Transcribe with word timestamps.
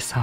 꿈에서 0.00 0.20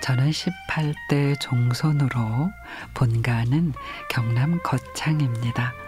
저는 0.00 0.30
18대 0.30 1.40
종손으로 1.40 2.52
본가는 2.92 3.72
경남 4.10 4.60
거창입니다. 4.62 5.83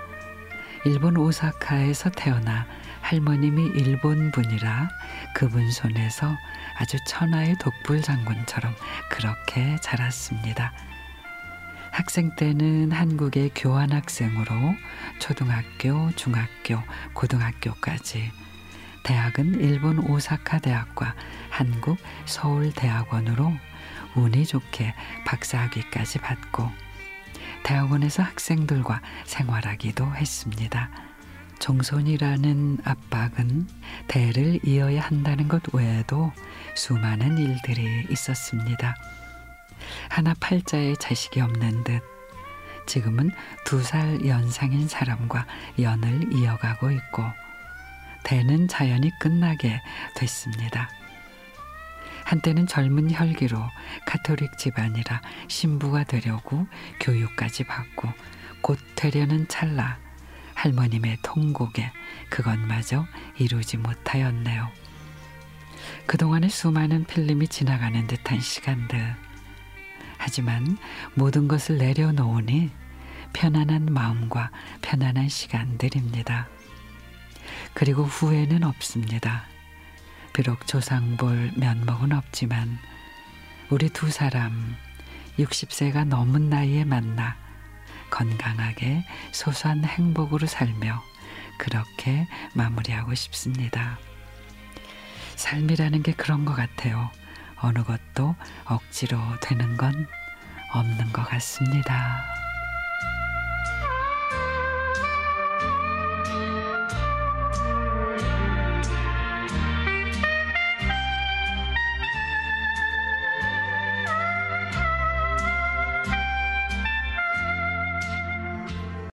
일본 0.87 1.17
오사카에서 1.17 2.11
태어나 2.11 2.65
할머님이 3.01 3.73
일본 3.75 4.31
분이라 4.31 4.89
그분 5.35 5.69
손에서 5.69 6.37
아주 6.79 6.97
천하의 7.09 7.57
독불 7.59 8.03
장군처럼 8.03 8.73
그렇게 9.11 9.77
자랐습니다. 9.83 10.73
학생 11.91 12.37
때는 12.37 12.93
한국의 12.93 13.51
교환학생으로 13.57 14.55
초등학교, 15.19 16.13
중학교, 16.15 16.81
고등학교까지 17.15 18.31
대학은 19.03 19.61
일본 19.61 19.99
오사카 19.99 20.61
대학과 20.61 21.17
한국 21.51 21.99
서울대학원으로 22.27 23.53
운이 24.15 24.47
좋게 24.47 24.95
박사학위까지 25.25 26.21
받고 26.21 26.86
대학원에서 27.67 28.23
학생들과 28.23 29.03
생활하기도 29.25 30.15
했습니다. 30.15 30.89
종손이라는 31.59 32.79
압박은 32.85 33.67
대를 34.07 34.61
이어야 34.65 35.01
한다는 35.03 35.49
것 35.49 35.63
외에도 35.75 36.33
수많은 36.77 37.39
일들이 37.39 38.07
있었습니다. 38.09 38.95
하나 40.09 40.33
팔자에 40.39 40.95
자식이 41.01 41.41
없는 41.41 41.83
듯 41.83 42.03
지금은 42.87 43.33
두 43.65 43.83
살 43.83 44.25
연상인 44.25 44.87
사람과 44.87 45.45
연을 45.81 46.33
이어가고 46.33 46.93
있고 46.93 47.25
대는 48.23 48.69
자연히 48.69 49.11
끝나게 49.19 49.81
됐습니다. 50.15 50.89
한때는 52.27 52.67
젊은 52.67 53.09
혈기로 53.13 53.57
카톨릭 54.05 54.59
집안이라 54.59 55.23
신부가 55.47 56.03
되려고 56.03 56.67
교육까지 56.99 57.63
받고 57.63 58.13
곧 58.63 58.81
되려는 58.97 59.47
찰나 59.47 59.97
할머님의 60.55 61.19
통곡에 61.23 61.93
그것마저 62.29 63.07
이루지 63.39 63.77
못하였네요. 63.77 64.69
그동안의 66.07 66.51
수많은 66.51 67.05
필름이 67.05 67.47
지나가는 67.47 68.05
듯한 68.09 68.41
시간들. 68.41 69.15
하지만 70.19 70.79
모든 71.15 71.47
것을 71.47 71.79
내려놓으니 71.79 72.73
편안한 73.35 73.87
마음과 73.87 74.51
편안한 74.83 75.29
시간들입니다. 75.29 76.49
그리고 77.73 78.03
후회는 78.03 78.65
없습니다. 78.65 79.45
비록 80.37 80.67
조상 80.67 81.17
볼 81.17 81.51
면목은 81.57 82.13
없지만 82.13 82.79
우리 83.71 83.89
두 83.89 84.11
사람 84.11 84.77
60세가 85.39 86.05
넘은 86.05 86.51
나이에 86.51 86.85
만나 86.85 87.39
건강하게 88.11 89.03
소소한 89.33 89.83
행복으로 89.83 90.47
살며 90.47 91.03
그렇게 91.57 92.29
마무리하고 92.53 93.15
싶습니다. 93.15 93.99
삶이라는 95.37 96.03
게 96.03 96.13
그런 96.13 96.45
것 96.45 96.55
같아요. 96.55 97.11
어느 97.63 97.83
것도 97.83 98.37
억지로 98.67 99.19
되는 99.41 99.79
건 99.79 100.07
없는 100.75 101.15
것 101.15 101.27
같습니다. 101.31 102.46